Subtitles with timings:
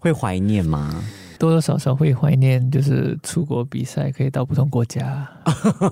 [0.00, 0.92] 会怀念吗？
[1.38, 5.26] 多多少少会怀念，就是出国比赛可以到不同国家，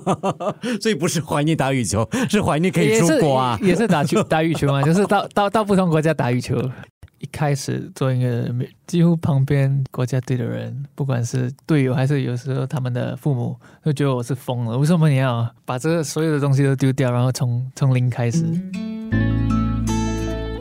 [0.79, 6.55] 所以不是怀念打羽球， 是怀念可以出国啊，也是打球打羽球嘛， 就是到到到不同国家打羽球。
[7.17, 8.49] 一开始做一个
[8.87, 14.77] 几乎旁边国家队的人，不管是队友还是有时候他们的父母，都觉得我是疯了。
[14.77, 18.45] 为什么你要把这个所有的东西都丢掉，然后从从零开始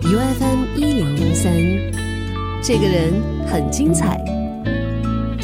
[0.03, 1.53] ？U F M 一零零三，
[2.61, 3.14] 这个人
[3.46, 4.20] 很精彩。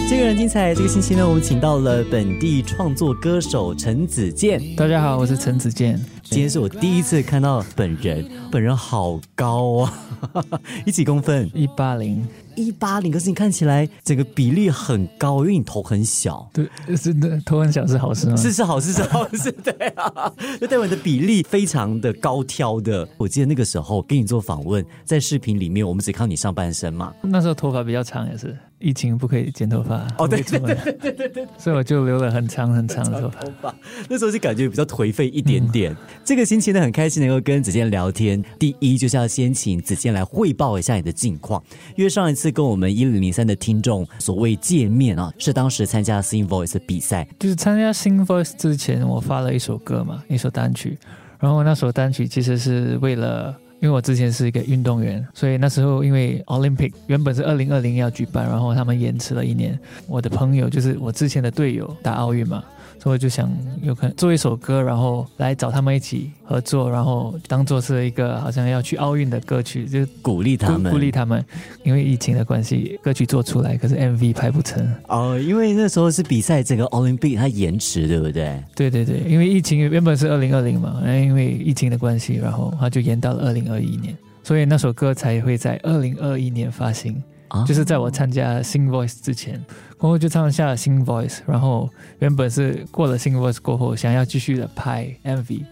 [0.09, 0.75] 这个人精彩。
[0.75, 4.61] 这个星期呢，我们请到了本地创作歌手陈子健。
[4.75, 5.99] 大家好，我是陈子健。
[6.25, 9.95] 今天是我第一次看到本人，本人好高啊，
[10.85, 11.49] 一几公分？
[11.55, 13.13] 一八零，一八零。
[13.13, 16.49] 可是你看起来整个比例很高，因为你头很小。
[16.53, 18.37] 对，是的，头很小是好事吗？
[18.37, 23.09] 是是好事是好事，对啊， 就代表你的比例非常的高挑的。
[23.17, 27.13] 我记得那个时候给你做访问，在视频里面我们只看你上半身嘛。
[27.23, 28.57] 那时候头发比较长也是。
[28.81, 33.31] 疫情不可以剪头发哦，对对对对对对，所以我就留了很长很长的头
[33.63, 33.75] 发。
[34.11, 35.97] 那时候就感觉比较颓废一点点。
[36.23, 38.45] 这个星期呢，很开心能够跟子健聊天。
[38.59, 41.63] 第一就是要先请子健来汇报一下你的近况，
[41.97, 47.27] 因为上一次跟我们一零零三的听众所谓见面啊，是当时参加 Sing Voice 比赛。
[47.39, 50.99] 就是参加 Sing Voice 之前，我发了一首歌嘛，一首单曲。
[51.41, 53.55] 然后那首单曲其实是为了。
[53.81, 59.79] 因为我之前是一个运动员，所以那时候因为 Olympic 原本是二零二零要举办，然后他们延迟了一年。
[60.07, 62.65] 我的朋友就是我之前的队友打奥运嘛。
[62.99, 63.51] 所以我就想
[63.83, 71.45] 有可能做一首歌，然后来找他们一起合作，然后当做是一个好像要去奥运的歌曲，就鼓励他们，鼓励他们。
[71.83, 74.87] 因为疫情的关系，歌曲做出来，可是 MV 拍不成。
[75.09, 78.63] 哦，因为那时候是比赛，整个奥运比它延迟，对不对？
[78.75, 87.23] 对对对，因为疫情原本是二零二零嘛，然后因为疫情的关系，然后它就延到了二零二一年，所以那首歌才会在二零二一年发行。
[87.67, 89.65] 就是在我参加新 Voice 之前，
[89.97, 91.89] 过后就唱下了新 Voice，然后
[92.19, 95.65] 原本是过了新 Voice 过后，想要继续的拍 MV，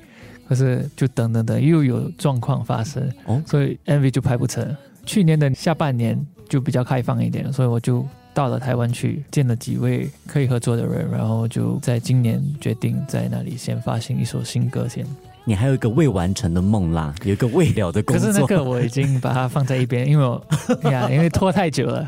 [0.49, 3.11] 可是就等等等又有状况发生，
[3.47, 4.77] 所以 MV 就拍不成。
[5.05, 15.05] 去年的下半年就比较开放一点，所以我就到了台湾去见了几位可以合作的人，然后就在今年决定在那里先发行一首新歌先。
[15.45, 18.27] 你还有一个未完成的梦啦，有一个未了的工作。
[18.29, 20.41] 可是那个我已经把它放在一边，因为我
[20.91, 22.07] 呀，因为拖太久了，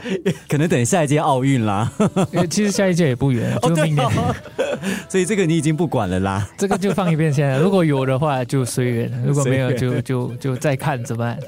[0.48, 1.90] 可能等下一届奥运啦。
[2.48, 4.08] 其实下一届也不远， 就明年。
[5.08, 7.58] 所以这个你已经不管了啦，这个就放一边先。
[7.60, 11.38] 如果有的话就随缘，如果没有就就就再看怎么办。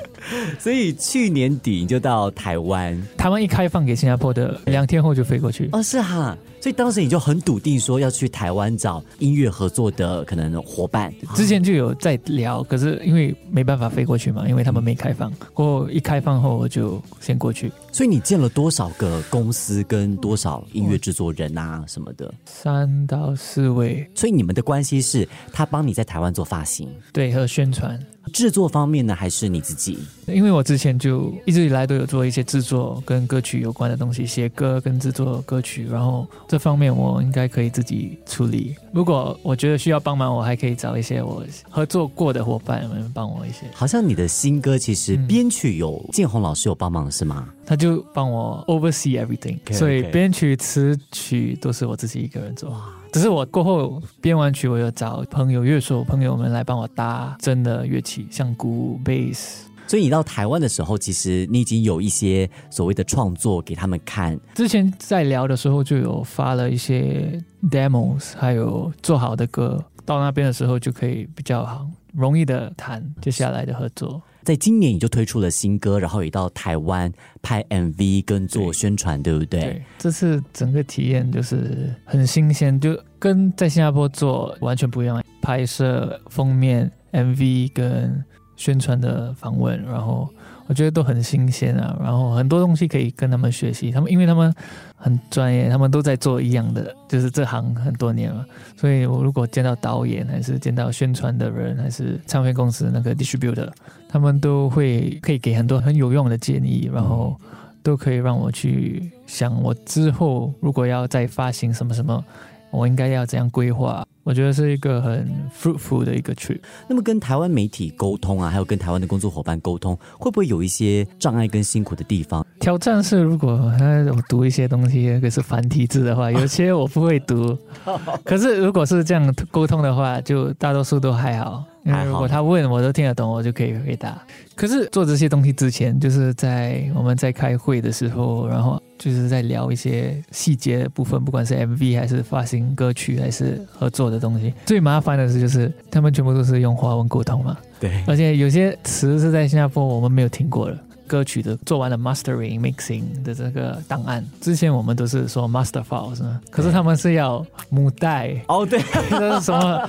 [0.59, 5.69] 所以去年底你就到台湾，台湾一开放给新加坡的，两天后就飞过去。
[5.73, 6.37] 哦，是哈。
[6.67, 15.33] 所以当时你就很笃定说要去台湾找音乐合作的可能伙伴，之前就有在聊，可是因为没办法飞过去嘛，因为他们没开放。
[15.55, 17.71] 过后一开放后，我就先过去。
[17.93, 22.35] 所以你见了多少个公司跟多少音乐制作人啊什么的？
[22.47, 24.05] 三到四位。
[24.13, 27.97] 所以你们的关系是他帮你在台湾做发型，对和宣传。
[28.33, 29.99] 制作方面呢，还是你自己？
[30.27, 38.75] 因为我之前就一直以来都有做一些制作跟歌曲有关的东西，写歌跟制作歌曲，然后这方面我应该可以自己处理。
[38.93, 43.67] 如果我觉得需要帮忙，我还可以找一些我合作过的伙伴们帮我一些。
[43.73, 47.49] 好像你的新歌其实编曲有建宏老师有帮忙是吗？
[47.67, 52.81] 他就帮我 oversee everything，所以编曲词曲都是我自己一个人做。
[53.13, 59.63] 只是我过后编完曲，我有找朋友、乐手朋友们来帮我搭真的乐器，像鼓、bass。
[59.89, 64.39] 所以你到台湾的时候，其实你已经有一些所谓的创作给他们看。
[64.55, 67.41] 之前在聊的时候就有发了一些
[67.71, 74.23] demos，还有做好的歌，到那边的时候就可以比较好容易的谈接下来的合作。
[74.43, 77.13] 在今年你就推出了新歌，然后也到台湾
[77.43, 79.61] 拍 MV 跟做宣传，对不对？
[79.61, 85.23] 对，这次整个体验就是很新鲜，就跟在新加坡做完全不一样。
[85.43, 88.25] 拍摄封面 MV 跟
[88.57, 90.29] 宣传的访问，然后。
[90.69, 93.91] 我觉得都很新鲜啊，然后很多东西可以跟他们学习。
[93.91, 94.53] 他们因为他们
[94.97, 98.45] 很专业，他们都在做一样的，就是这行很多年了。
[98.77, 103.69] 所以我如果见到导演，还是见到宣传的人，还是唱片公司那个 distributor，
[104.09, 107.37] 他们都会可以给很多很有用的建议，然后
[107.83, 112.25] 都可以让我去想，我之后如果要再发行什么什么，
[112.71, 114.06] 我应该要怎样规划。
[114.27, 116.59] 我觉得是一个很 fruitful 的一个 trip。
[116.89, 122.45] 那么跟台湾媒体沟通啊，还有跟台湾的工作伙伴沟通，会不会有一些障碍跟辛苦的地方？
[122.59, 127.57] 挑战是，如果我读一些东西，可是繁体字的话，有些我不会读。
[128.25, 131.65] 可是如果是这样沟通的话，就大多数都还好。
[131.87, 134.21] 因为如果他问我都听得懂，我就可以回答。
[134.57, 144.53] 可是做这些东西之前，就是在我们在开会的时候，然后就是在聊一些细节的部分，不管是 MV 还是发行歌曲还是合作的东西。
[144.65, 150.79] 最麻烦的是，就是他们全部都是用华文沟通嘛，对，而且有些词是在新加坡我们没有听过的。
[151.07, 158.81] 歌曲的做完了 mastering mixing 的这个档案，之前我们都是说 master files 呢，可是他们是要母带，哦对，
[159.11, 159.89] 这是什么？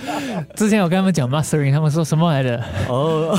[0.55, 2.63] 之前我跟他们讲 mastering，他们说什么来的？
[2.87, 3.37] 哦，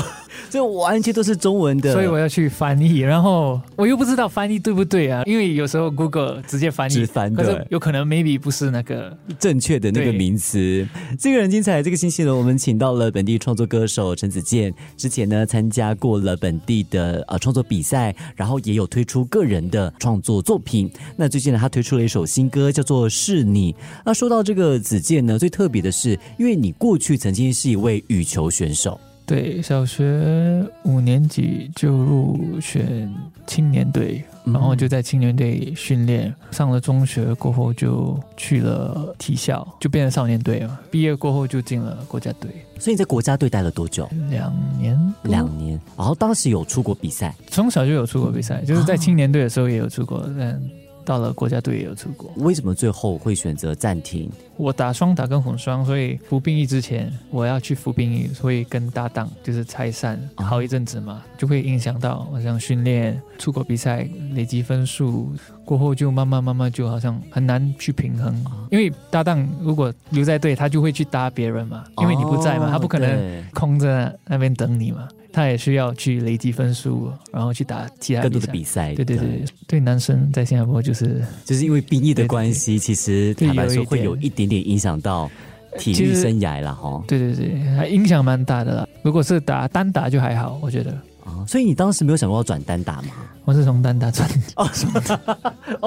[0.51, 9.15] 这完全都是中文的，所以我要去翻译，然后我又不知道翻译对不对啊，因为有时候 Google 直接翻译，直翻可是有可能 maybe 不是那个。
[9.39, 10.87] 正确的那个名词。
[11.17, 20.91] 这个人精彩，这个星期呢，我们请到了本地创作歌手陈子健，之前呢参加过了本地的呃创作比赛，然后也有推出个人的创作作品。
[21.15, 23.71] 那最近呢，他推出了一首新歌，叫做《是你》。
[24.05, 28.99] 那说到这个子健呢，最特别的是，因为你过去曾经是一位羽球选手，
[29.29, 33.07] 对，小学五年级就入选
[33.45, 36.33] 青年队，嗯然后就在青年队训练。
[36.49, 40.79] 上了中学过后就去了体校，就变成少年队了。
[40.89, 42.49] 毕业过后就进了国家队，
[42.79, 44.09] 所以你在国家队待了多久？
[44.31, 45.79] 两年两年。
[45.95, 50.59] 然后当时有出国比赛，从小就有出国比赛，就是在青年队的时候也有出国，但
[51.09, 52.31] 到了国家队也有出国。
[52.35, 54.29] 为什么最后会选择暂停？
[54.57, 65.31] 我打双打跟混双，所以服兵役之前我要去服兵役，所以跟搭档就是拆散哦好一阵子嘛，就会影响到好像训练、出国比赛累积分数
[65.65, 78.47] 过后，就慢慢慢慢就好像很难去平衡，哦因为搭档如果留在队，他就会去搭别人嘛，因为你不在嘛，哦他不可能空在那边等你嘛，他也需要去累积分数，然后去打其他更多的。
[78.51, 78.95] 比赛。
[78.95, 85.29] 对对对，对男生在新加坡就是就是因为兵役的对对关系，其实坦白说会有有一点点影响到
[85.77, 87.03] 体育生涯了哈。
[87.07, 88.87] 对对对，还影响蛮大的啦。
[89.03, 90.97] 如果是打单打就还好，我觉得
[91.29, 93.09] 啊，所以你当时没有想过要转单打吗？
[93.45, 94.29] 我是从单打转。
[94.55, 94.69] 哦，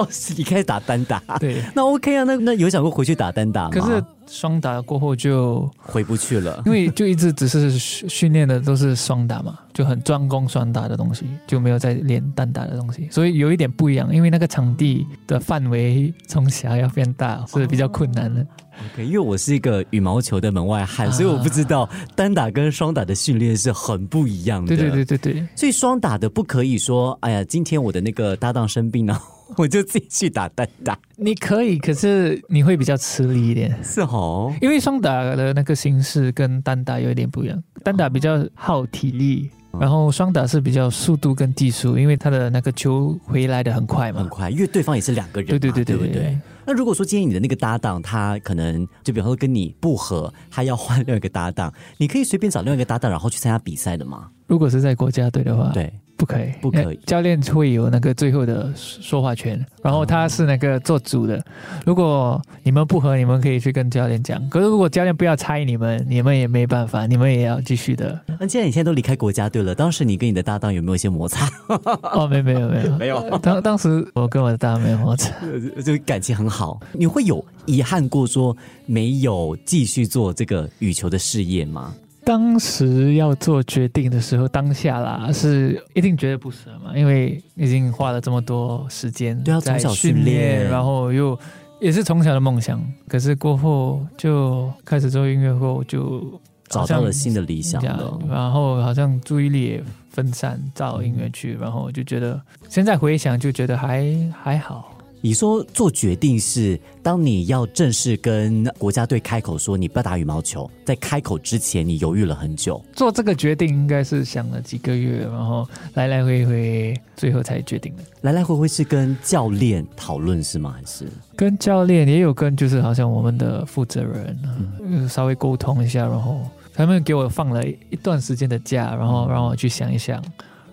[0.09, 3.69] 是 你开始打单打，对，那 OK 啊，那那有想过回去打单打吗？
[3.71, 6.61] 可是双打过后就回不去了。
[6.65, 14.13] 因为就一直只是训训练的都是双打嘛，就很专攻双打的东西，就没有在练单打的东西，所以有一点不一样。
[14.13, 18.45] 因为那个场地的范围从小要变大是比较困难的。
[18.91, 24.75] OK，因为我是一个羽毛球的门外汉，啊所以我不知道单打跟双打的训练是很不一样的。
[24.75, 29.21] 对对对对对，所以双打的不可以说，哎呀，今天我的那个搭档生病了，
[29.57, 33.77] 我就自己去打单打，你可以，可是你会比较吃力一点。
[33.83, 34.53] 是哦。
[34.61, 44.19] 因为双打的那个形式跟单打有一点不一样，单打比较耗体力，然后双打是比较速度跟技术，因为他的那个球回来的很快嘛。
[44.19, 46.37] 很快，因为对方也是两个人嘛，对对对对对？
[46.65, 54.29] 那如果说今天你的那个搭档他可能就比方说跟你不合，他要换另外一个搭档，你可以随便找另外一个搭档，然后去参加比赛的吗？
[54.47, 55.91] 如果是在国家队的话，，对，
[56.23, 61.43] 不可以，不可以呃教练会有那个最后的说话权，然后他是那个做主的。
[61.85, 64.41] 如果你们不和，你们可以去跟教练讲。
[64.47, 68.17] 可是如果教练不要拆你们，你们也没办法，你们也要继续的。
[68.39, 71.49] 那既然你现在都离开国家队了，当时你跟你的搭档有没有一些摩擦？
[72.13, 75.33] 哦，没没有没有 没有，当当时我跟我的搭档没有摩擦。
[75.83, 78.55] 就感情很好，你会有遗憾过说
[78.85, 81.93] 没有继续做这个羽球的事业吗？
[82.25, 91.37] 当时要做决定的时候，当下啦是一定觉得不舍嘛，因为已经花了这么多时间对啊在从小训训练然后又
[91.79, 96.39] 也是从小的梦想，可是过后就开始做音乐后就
[96.69, 104.07] 找到了新的理想了，然后好像注意力也分散到音乐去，然后就觉得现在回想就觉得还
[104.41, 104.92] 还好。
[105.25, 118.03] 你说做决定是当你要正式跟国家队开口说你不要打羽毛球，在开口之前你犹豫了很久，做这个决定应该是想了几个月，然后来来回回，最后才决定的。
[118.19, 120.75] 来来回回是跟教练讨论是吗？
[120.77, 124.37] 还是跟教练也有跟，就是好像我们的负责人、
[124.81, 126.41] 嗯稍微沟通一下，然后
[126.73, 130.21] 他们给我放了一段时间的假，然后让我去想一想，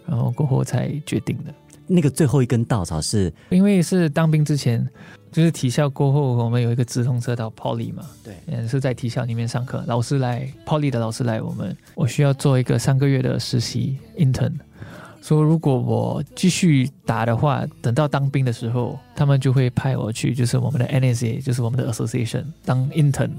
[0.05, 1.55] 然后过后才决定的。
[1.93, 4.89] 那个最后一根稻草是因为是当兵之前，
[5.33, 14.53] 就是体校过后，我们有一个直通车到 Poly 嘛，对嗯，是在体校里面上课，老师来 Poly 的老师来我们，我需要做一个三个月的实习 intern。
[15.21, 23.31] 说如果我继续打的话，等到当兵的时候，他们就会派我去，就是我们的 NSA，就是我们的 association 当 intern。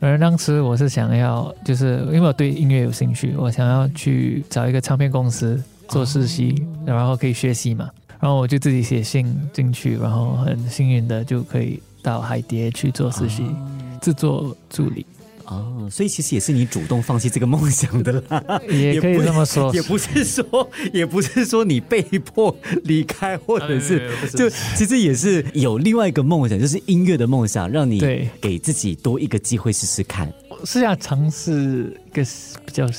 [0.00, 7.88] 而当时我是想要，就是因为我对音乐有兴趣，我想要去找一个唱片公司做实习，然后可以学习嘛。
[8.20, 13.44] 然后我就自己写信进去，然后很幸运的就可以到海蝶去做实习，
[14.00, 15.04] 制作助理。
[15.46, 19.70] 哦，所以其实也是你主动放弃这个梦想的啦，也可以这么说。
[19.74, 30.32] 也不是说，也不是说你被迫离开，或者是就其实也是有另外一个梦想，就是音乐的梦想，让你对给自己多一个机会试试看。
[30.64, 32.24] 是要尝试一个
[32.64, 32.90] 比较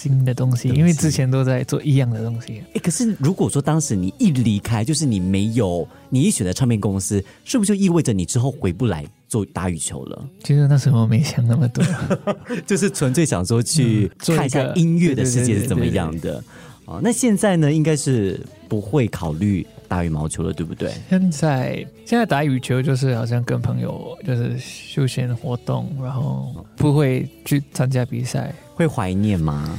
[0.00, 2.62] 新的东西，因为之前都在做一样的东西。
[2.74, 10.26] 哎，可是如果说当时你一离开，就是你没有你一选择唱片公司，是不是就意味着你之后回不来做打羽球了？
[10.42, 11.84] 其实那时候没想那么多，
[12.66, 16.42] 就是纯粹想说去看一下音乐的世界是怎么样的。
[16.86, 19.66] 哦，那现在呢，应该是不会考虑。
[19.90, 20.92] 打羽毛球了，对不对？
[21.08, 29.78] 现在现在打羽球就是好像跟朋友就是休闲活动，然后不会去参加比赛，会怀念吗？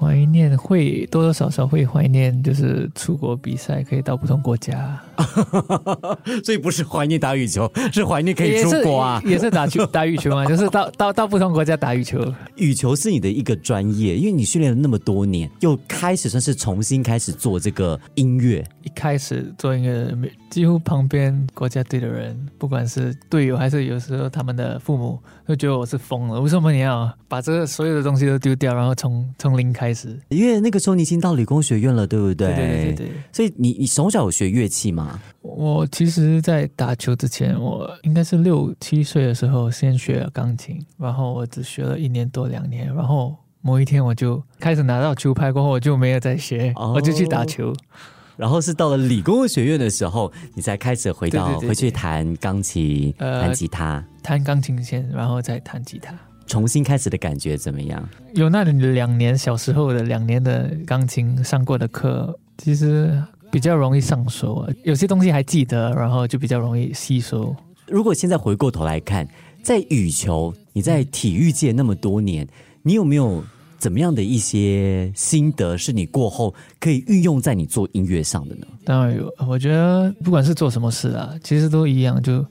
[0.00, 4.98] 怀念会多多少少会怀念，就是出国比赛可以到不同国家，
[6.42, 12.18] 所以不是怀念打羽球， 是怀念可以出国啊，也是打球 打羽球嘛，就是到到到不同国家打羽球。
[12.56, 18.66] 羽球是你的一个专业，因为你训练了那么多年，又开始算是重新开始做这个音乐。
[18.82, 26.40] 一开始做音乐，几乎旁边国家队的人，不管是队友还是有时候他们的父母，都觉得我是疯了。
[26.40, 29.89] 为什么你要把这个所有的东西都丢掉，然后从从零开？
[30.28, 32.48] 因为那个时候你已经到理工学院了，对不对？
[32.48, 33.10] 对对对对。
[33.32, 35.20] 所以你你从小有学乐器吗？
[35.42, 47.74] 我其实，在打球之前，我应该是六七岁的时候先学了钢琴，然后我只学了一年多两年，然后某一天我就开始拿到球拍过后，我就没有再学，我就去打球。
[48.36, 56.14] 然后是到了理工学院的时候，你才开始回到回去弹钢琴、弹吉他，弹钢琴先，然后再弹吉他。
[56.50, 58.08] 重新开始的感觉怎么样？
[58.34, 63.16] 有那两年小时候的两年的钢琴上过的课，其实
[63.52, 67.54] 比较容易上手，有些东西还记得，然后就比较容易吸收。
[67.86, 69.28] 如果现在回过头来看，
[69.62, 72.44] 在羽球，你在体育界那么多年，
[72.82, 73.44] 你有没有
[73.78, 78.66] 怎么样的一些心得，是你过后可以运用在你做音乐上的呢？
[78.84, 82.44] 当然有，我觉得不管是做什么事啊，其实都一样，就。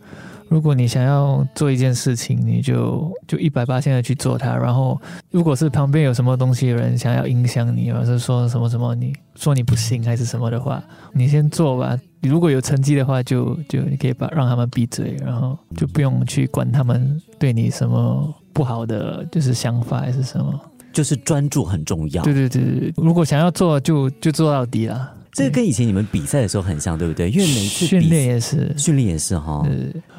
[0.50, 4.56] 如果你想要做一件事情，你就就一百八现在去做它。
[4.56, 11.98] 然后，如果是旁边有什么东西的人想要影响你，或者是说什么什么，你说你不行还是什么的话，你先做吧。
[12.24, 20.60] 如果有成绩的话，就就你可以把让他们闭嘴，然后就不用去管他们对你什么不好的就是想法还是什么。
[20.92, 22.24] 就是专注很重要。
[22.24, 25.14] 对对对，如果想要做，就就做到底了。
[25.32, 27.30] 这个跟以前你们比赛的时候很像，对不对？
[27.30, 29.66] 因为每次训练也是，训练也是哈。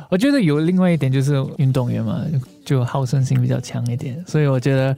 [0.09, 2.25] 我觉得有另外一点就是运动员嘛，
[2.64, 4.97] 就好胜心比较强一点，所以我觉得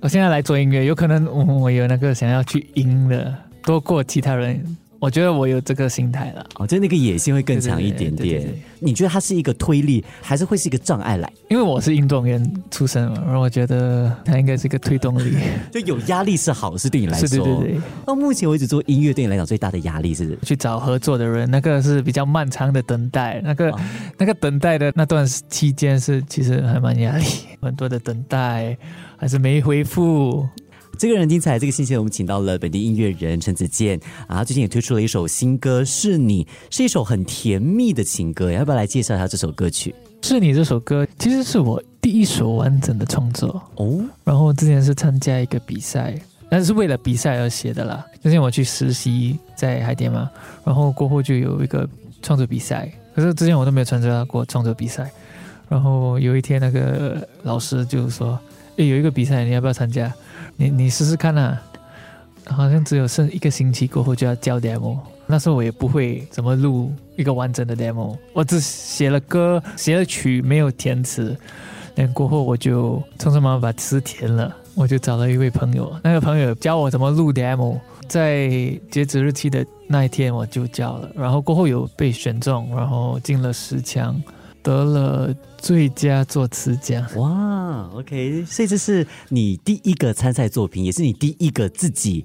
[0.00, 1.26] 我现在来做音乐，有可能
[1.60, 4.64] 我有那个想要去赢的多过其他人。
[5.02, 8.54] 我觉得我有这个心态了，哦，就那个野心会更强一点点。
[8.78, 11.28] 你觉得它是一个推力，还是会是一个障碍来？
[11.50, 12.40] 因为我是运动员
[12.70, 15.36] 出身嘛，然后我觉得它应该是一个推动力。
[15.74, 17.28] 就有压力是好事，对你来说。
[17.28, 17.80] 对对对。
[18.06, 23.40] 到目前为止做音乐，对你来讲最大的压力是去找合作的人，那个是比较漫长的等待。
[23.42, 23.74] 那个
[24.16, 27.24] 那个等待的那段期间是其实还蛮压力，
[27.60, 28.78] 很多的等待，
[29.16, 30.46] 还是没回复。
[30.98, 31.58] 这个人精彩。
[31.58, 38.50] 这个星期我们请到了本地音乐人陈子健啊，最近也推出了一首新歌《是你》，是一首很甜蜜的情歌。
[38.50, 39.94] 要不要来介绍一下这首歌曲？
[40.26, 44.00] 《是你》这首歌其实是我第一首完整的创作哦。
[44.24, 46.14] 然后之前是参加一个比赛，
[46.48, 48.04] 但是为了比赛而写的啦。
[48.22, 50.30] 之前我去实习在海淀嘛，
[50.64, 51.88] 然后过后就有一个
[52.22, 55.10] 创作比赛，可是之前我都没有参加过创作比赛。
[55.68, 58.38] 然后有一天那个老师就说
[58.76, 60.12] ：“诶，有一个比赛，你要不要参加？”
[60.62, 61.60] 你你试试看啊，
[62.46, 71.36] 好像只有剩一个星期过后就要交 demo，那时候我也不会怎么录一个完整的 demo，我只写了歌，写了曲，没有填词。
[71.96, 77.76] 那过后我就匆匆忙忙把词填了，我就找了一位朋友，那个朋友教我怎么录 demo，
[78.06, 78.48] 在
[78.88, 84.14] 截止日期的那一天我就交了，然后过后有被选中，然后进了十强。
[84.62, 92.24] 得了最佳作词奖哇！OK，所以这是你第一个参赛作品，也是你第一个自己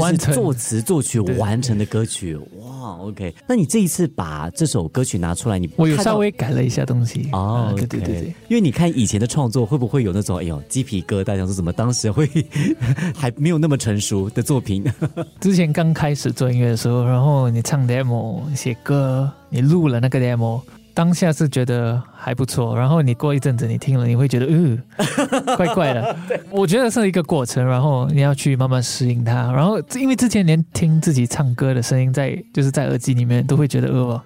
[0.00, 12.28] 完成作词作曲完成的歌曲哇！OK，那你这一次把这首歌曲拿出来，你我有稍微改了一下东西哦，对对对对，因为你看以前的创作会不会有那种哎呦鸡皮疙瘩，想说怎么当时会
[13.14, 14.84] 还没有那么成熟的作品？
[15.40, 20.60] 之前刚开始做音乐的时候，然后你唱 demo 写歌，你录了那个 demo。
[20.94, 24.80] 当下是觉得还不错，然后你过一阵子你听了，你会觉得，嗯，
[25.56, 26.16] 怪怪的。
[26.50, 29.50] 我觉得是一个过程，然后你要去慢慢适应它。
[29.52, 34.22] 然后因为之前连听自己唱歌的声音在就是在耳机里面都会觉得，呃，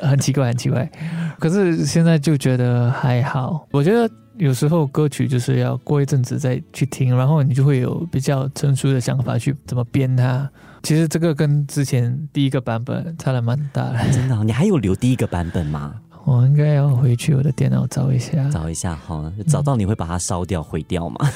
[0.08, 0.90] 很奇怪，很奇怪。
[1.38, 3.68] 可是现在就觉得还好。
[3.70, 10.50] 我觉得有时候歌曲就是要过一阵子再去听，然后你就会有比较成熟的想法去怎么编它。
[10.84, 14.12] 其实这个跟之前第一个版本差了蛮大的。
[14.12, 15.94] 真的哦、你还有留第一个版本吗？
[16.26, 21.30] 我应该要回去我的电脑找一下，找一下哈，找到你会把它烧掉、毁掉吗？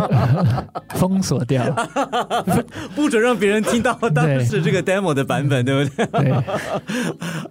[0.96, 1.64] 封锁掉。
[2.96, 6.06] 不准让别人听到当时这个 demo 的版本，对不对？
[6.06, 6.32] 对。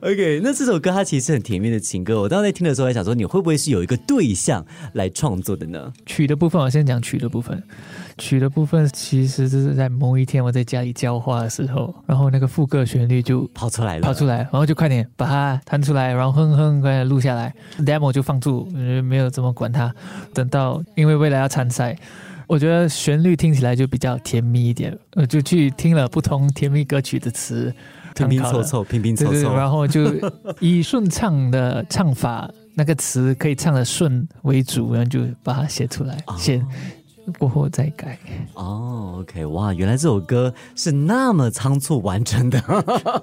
[0.12, 2.22] OK，那这首歌它其实很甜蜜的情歌。
[2.22, 5.94] 我当时在听的时候还想说，你会不会是有一个对象来创作的呢？
[6.08, 7.62] 曲的部分，我先讲曲的部分。
[8.17, 18.65] 曲的部分其实就是在某一天我在家里浇花的时候，然后那个副歌旋律就跑出来了，跑出来，然后就快点把它弹出来，然后哼哼快点录下来，demo 就放住，
[19.03, 19.93] 没有怎么管它。
[20.34, 21.93] 等到因为未来要参赛，
[22.48, 27.74] 我觉得旋律听起来就比较甜蜜一点，我就去听了不同甜蜜歌曲的词，
[28.15, 30.10] 拼拼凑凑，拼拼凑凑，然后就
[30.60, 36.63] 以顺畅的唱法，那个词可以唱的顺为主，然后就把它写出来，写。
[37.38, 38.17] 过后再改
[38.53, 42.62] 哦，OK，哇，原来这首歌是那么仓促完成的，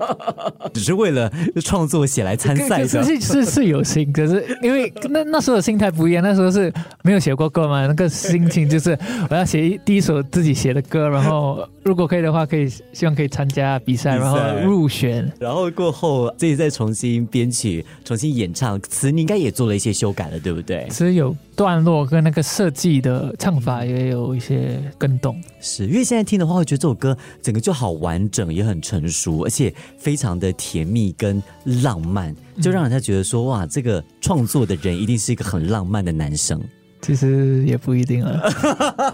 [0.75, 1.31] 只是为了
[1.65, 8.99] 创作写来参赛的，是是是有心，可是因为那那时候的心态不一样，那时候是没有写过歌嘛，那个心情就是
[9.31, 20.89] 我要写第一首自己写的歌，然后如果可以的话，可以希望可以参加比赛，然后入选，然后过后自己再重新编曲、重新演唱，词你应该也做了一些修改了，对不对？
[20.89, 23.83] 词有段落跟那个设计的唱法。
[23.93, 31.43] 也有一些更动，是因为现在听的话，会觉得这首歌整个就好完整，也很成熟，而且非常的甜蜜跟
[31.83, 36.61] 浪漫，就让人家觉得说，哇，这个创作的人一定是一个很浪漫的男生。
[37.01, 38.41] 其实也不一定啊。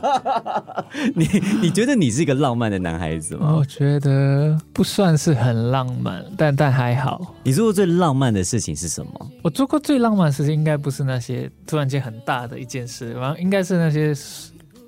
[1.17, 1.27] 你
[1.63, 3.55] 你觉得你是一个浪漫的男孩子吗？
[3.57, 7.35] 我觉得不算是很浪漫，但但还好。
[7.43, 9.31] 你做过最浪漫的事情是什么？
[9.43, 14.15] 我做过最浪漫的事情，应该不是那些突然间很大的一件事，然后应该是那些。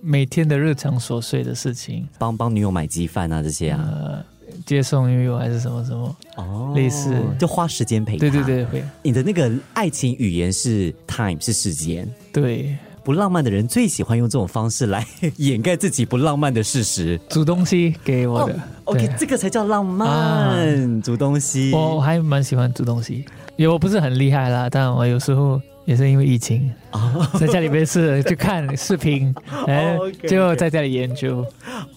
[0.02, 4.24] 每天的日常琐碎的事情，帮帮女友买鸡饭啊，这些啊，呃，
[4.64, 8.20] 接送女友还是什么什么哦，类似就花时间陪她。
[8.20, 8.82] 对对对，会。
[9.02, 12.08] 你的那个爱情语言是 time，是时间。
[12.32, 17.20] 对，不浪漫的人最喜欢用这种方式来掩盖自己不浪漫的事实。
[17.28, 21.02] 煮东西给我的，OK，这个才叫浪漫。
[21.02, 25.60] 煮东西，我还蛮喜欢煮东西，也我不是很厉害啦，但我有时候。
[25.90, 29.34] 也是因为疫情啊，在家里没事就看视频，
[29.66, 29.98] 哎，
[30.28, 31.44] 就在家里研究。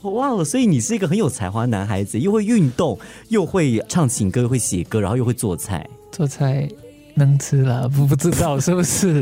[0.02, 2.98] 哇，所以你是一个很有才华的男孩子，又会运动，
[3.30, 5.88] 又会唱情歌，又会写歌，然后又会做菜。
[6.12, 6.68] 做菜
[7.14, 9.22] 能吃了，不不知道是不是？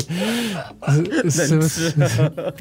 [1.29, 1.91] 是不 是？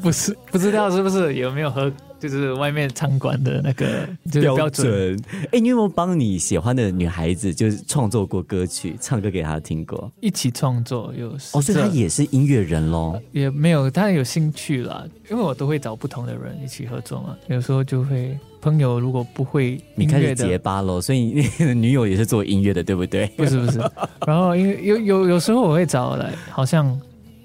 [0.02, 1.92] 不是，不知道是不是有没有和。
[2.20, 4.06] 就是外面餐馆的那个
[4.40, 5.18] 标准。
[5.50, 10.12] 哎，你有没有帮你喜欢的女孩子就是创作过歌曲，唱歌给她听过？
[10.20, 13.20] 一起创作有哦，所以她也是音乐人喽？
[13.32, 15.04] 也没有，她有兴趣啦。
[15.30, 17.36] 因为我都会找不同的人一起合作嘛。
[17.46, 21.00] 有时候就会朋友如果不会，你开始结巴喽。
[21.00, 21.42] 所以
[21.74, 23.26] 女友也是做音乐的，对不对？
[23.36, 23.78] 不是不是。
[24.26, 27.00] 然后因为有有有时候我会找来，好像。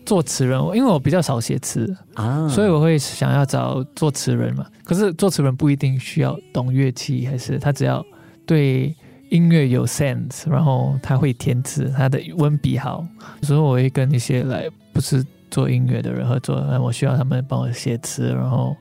[0.05, 4.65] 作词人，因为我比较少写词啊，所以我会想要找作词人嘛。
[4.83, 8.05] 可是作词人不一定需要懂乐器，还是他只要
[8.45, 8.95] 对
[9.29, 13.05] 音乐有 sense，然后他会填词，他的文笔好。
[13.41, 18.75] 有时候我会跟一些来不是做音乐的人合作，我需要他们帮我写词，然后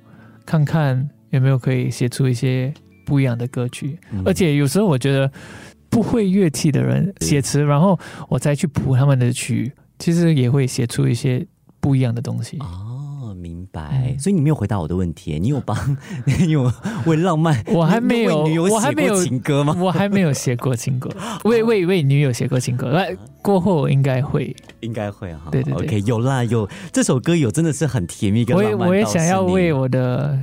[0.44, 2.72] 看看有没有可以写出一些
[3.06, 3.98] 不一样的歌曲。
[4.24, 5.30] 而且有时候我觉得
[5.88, 9.72] 不会乐器的人写词，然后我再去谱他们的曲。
[9.98, 11.46] 其实也会写出一些
[11.80, 12.58] 不一样的东西，
[13.74, 14.16] 明白。
[14.18, 15.76] 所以你没有回答我的问题，你有帮
[16.24, 16.72] 你有
[17.06, 19.76] 为浪漫，我还没有，我还没有情歌吗？
[19.78, 21.10] 我还没有写过情歌，
[21.44, 25.48] 为为为女友写过情歌，来过后应该会，应该会哈。
[25.50, 28.88] 对对，OK，有啦有，这首歌有真的是很甜蜜跟浪漫。
[28.88, 30.38] 我也想要为我的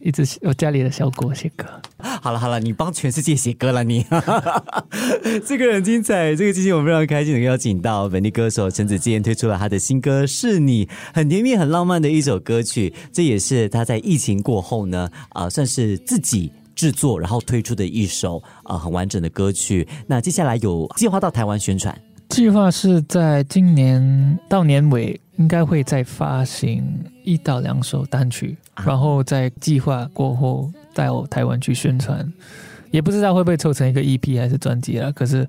[0.00, 1.66] 一直我家里的小狗写歌。
[2.22, 4.04] 好了好了，你帮全世界写歌了你，
[5.46, 6.34] 这个很精彩。
[6.34, 12.92] 这个今天我们非常开心的邀请到本地歌手陈子健推出了他的新歌《是你》，很甜蜜很浪漫的一首歌曲。
[13.12, 19.86] 这也是他在疫情过后呢，啊，算是自己制作然后推出的一首啊很完整的歌曲。
[20.08, 21.96] 那接下来有计划到台湾宣传，
[22.30, 26.84] 计划是在今年到年尾应该会再发行
[27.22, 30.68] 一到两首单曲，然后在计划过后。
[30.94, 32.30] 带我台湾去宣传，
[32.90, 35.10] 也不知道会不会凑成一个 EP 还是专辑啊。
[35.12, 35.48] 可是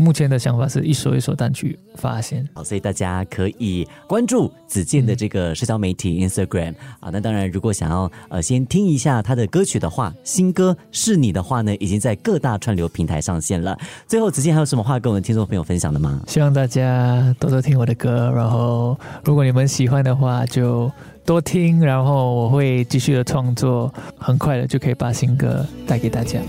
[0.00, 2.48] 目前的想法是一首一首单曲发现。
[2.54, 7.10] 好，所以大家可以关注子健的这个社交媒体 Instagram 啊。
[7.12, 13.78] 那当然，如果想要呃先听一下他的歌曲的话，新歌是你的话呢，已经在各大串流平台上线了。
[14.06, 16.22] 最后，子健还有什么话跟我们听众朋友分享的吗？
[16.26, 20.90] 希望大家多多听我的歌，然后如果你们喜欢的话，就
[21.26, 26.40] 多听，然后我会继续的创作，很快的就可以把新歌带给大家。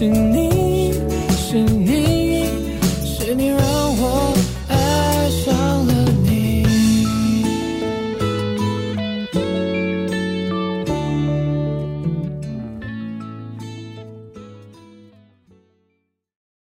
[0.00, 0.37] 你